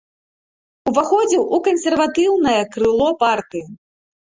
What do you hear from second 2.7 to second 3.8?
крыло партыі.